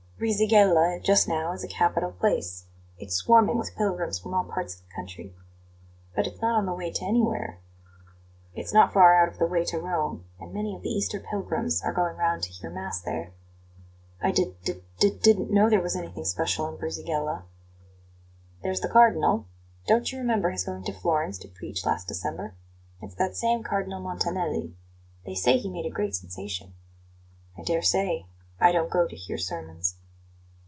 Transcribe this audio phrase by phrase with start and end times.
[0.21, 2.65] "Brisighella just now is a capital place.
[2.99, 5.33] It's swarming with pilgrims from all parts of the country."
[6.15, 7.57] "But it's not on the way to anywhere."
[8.53, 11.81] "It's not far out of the way to Rome, and many of the Easter Pilgrims
[11.81, 13.31] are going round to hear Mass there."
[14.21, 17.41] "I d d didn't know there was anything special in Brisighella."
[18.61, 19.47] "There's the Cardinal.
[19.87, 22.53] Don't you remember his going to Florence to preach last December?
[23.01, 24.75] It's that same Cardinal Montanelli.
[25.25, 26.75] They say he made a great sensation."
[27.57, 28.27] "I dare say;
[28.59, 29.95] I don't go to hear sermons."